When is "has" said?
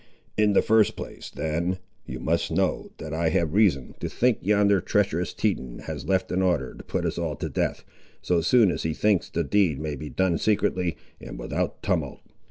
5.85-6.07